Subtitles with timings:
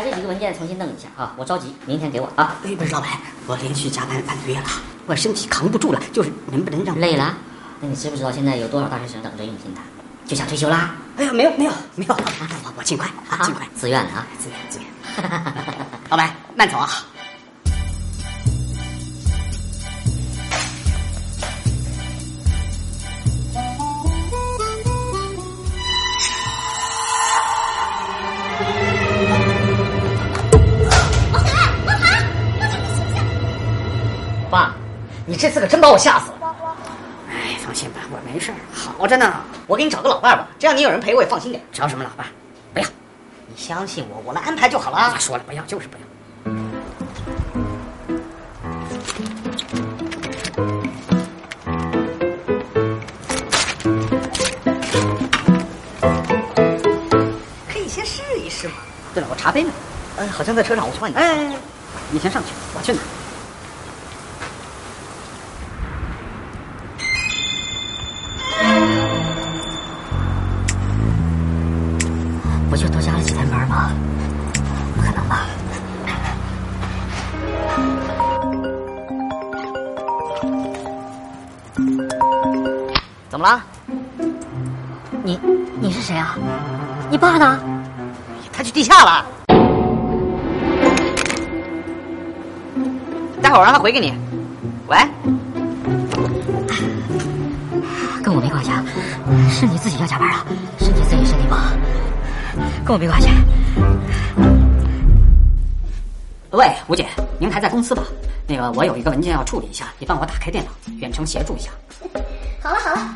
[0.00, 2.56] 这几个文件重新弄一下啊，我着急，明天给我啊。
[2.64, 3.10] 哎，不是老板，
[3.46, 4.64] 我连续加班半个月了，
[5.06, 7.36] 我身体扛不住了，就是能不能让累了？
[7.80, 9.80] 那你知不知道现在有多少大学生等着应聘的，
[10.26, 10.94] 就想退休啦？
[11.16, 14.88] 哎呀，没有没有没有，我我尽快啊，尽快，自愿的啊，自愿自愿。
[16.10, 16.88] 老板，慢走啊。
[35.28, 36.56] 你这次可真把我吓死了。
[37.28, 39.34] 哎，放心吧，我没事儿，好着呢。
[39.66, 41.62] 我给你找个老伴吧，这样你有人陪我也放心点。
[41.70, 42.26] 找什么老伴？
[42.72, 42.86] 不要，
[43.46, 45.12] 你相信我，我来安排就好了。
[45.14, 46.04] 我说了不要，就是不要。
[57.70, 58.76] 可以先试一试嘛。
[59.12, 59.70] 对了，我茶杯呢？
[60.18, 61.14] 哎，好像在车上，我去换你。
[61.16, 61.54] 哎，
[62.10, 62.98] 你先上去，我去拿。
[73.28, 73.92] 就多加了几天班吗？
[74.96, 75.44] 不可能吧？
[83.28, 83.62] 怎么了？
[85.22, 85.38] 你
[85.78, 86.38] 你是谁啊？
[87.10, 87.60] 你爸呢？
[88.50, 89.26] 他去地下了。
[93.42, 94.14] 待会儿我让他回给你。
[94.88, 94.96] 喂，
[98.22, 98.82] 跟我没关系啊，
[99.50, 100.44] 是你自己要加班啊，
[100.78, 101.70] 身体自己身体不好，
[102.88, 103.28] 跟我没关系。
[106.52, 107.06] 喂，吴姐，
[107.38, 108.02] 您还在公司吧？
[108.46, 111.70] 那个，我有一个文件要处理一下，你帮我打开电脑，远程协助一下。
[112.62, 113.14] 好了好了，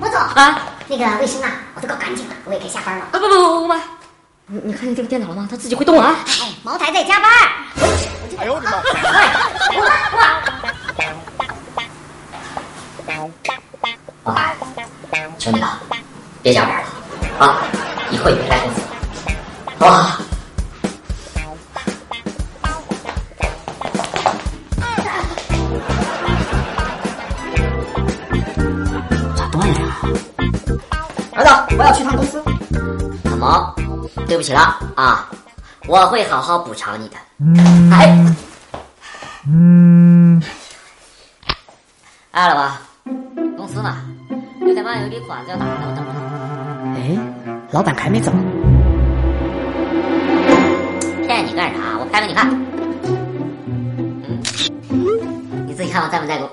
[0.00, 3.04] 吴总啊，那个卫生啊，我都搞干净了，我也该下班了。
[3.04, 3.74] 啊不不不不不，
[4.52, 5.46] 你你看见这个电脑了吗？
[5.48, 6.12] 它自己会动啊！
[6.26, 7.30] 哎，茅台在加班。
[8.36, 8.78] 哎呦我的妈！
[14.24, 14.52] 啊，
[15.38, 15.68] 兄弟们，
[16.42, 16.88] 别加班了
[17.38, 17.62] 啊！
[18.10, 18.86] 以后也别来公司了，
[19.78, 20.18] 好不好？
[29.36, 29.96] 咋断了呀？
[31.36, 32.42] 儿子，我要去趟公司。
[33.24, 33.72] 小毛，
[34.26, 35.28] 对不起了啊，
[35.86, 37.16] 我会好好补偿你的。
[37.94, 38.34] 哎，
[39.46, 40.42] 嗯，
[42.32, 42.70] 哎，老婆，
[43.56, 43.96] 公司呢？
[44.60, 46.20] 六点半有一笔款子要打呢，我等着呢。
[46.96, 47.18] 哎，
[47.72, 48.30] 老板还没走。
[51.26, 51.98] 骗你干啥？
[51.98, 52.50] 我拍给你看。
[54.28, 54.42] 嗯，
[55.66, 56.48] 你自己看我，在不在乎？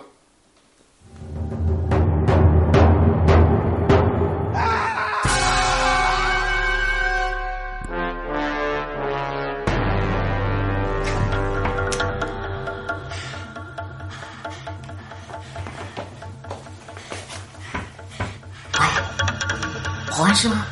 [20.17, 20.65] 保安是吗？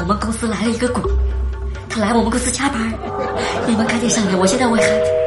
[0.00, 1.00] 我们公司来了一个鬼，
[1.88, 2.92] 他来我们公司加班，
[3.68, 5.19] 你们赶紧上来，我现在我也喊。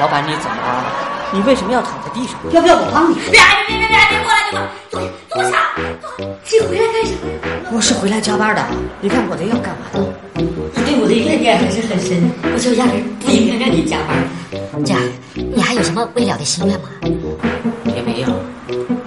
[0.00, 0.84] 老板，你怎么了？
[1.32, 2.38] 你为什么要躺在地上？
[2.52, 3.16] 要不要我帮你？
[3.30, 4.38] 别别别别别过来！
[4.52, 4.56] 你
[4.90, 5.58] 坐坐下。
[6.18, 7.70] 你回来干什么呀？
[7.72, 8.64] 我是回来加班的。
[9.00, 10.00] 你看我这要干嘛的？
[10.34, 14.16] 你对我的怨念还是很深，我就压根不应该让你加班。
[14.84, 15.02] 这样，
[15.34, 16.88] 你还有什么未了的心愿吗？
[17.94, 18.28] 也没有，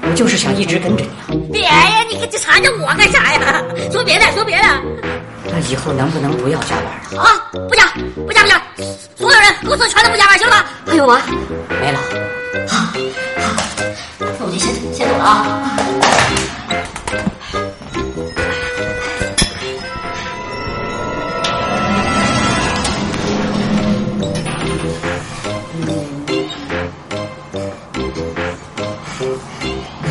[0.02, 1.34] 我就是想一直跟着你啊。
[1.52, 3.64] 别呀，你可这缠着我干啥呀？
[3.92, 4.64] 说别的，说别的。
[5.46, 7.22] 那以后能不能不要加班了？
[7.22, 7.86] 啊，不加，
[8.26, 8.62] 不加，不加，
[9.18, 10.66] 所有人公司全都不加班，行了吧？
[10.86, 11.20] 还有我，
[11.82, 12.00] 没了。
[12.68, 12.94] 好，好，
[14.20, 15.46] 那我就先先走了啊。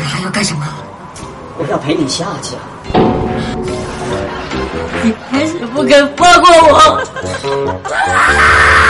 [0.03, 0.65] 还要干什么？
[1.57, 2.61] 我要陪你下去啊。
[5.03, 7.03] 你还是不肯放过我。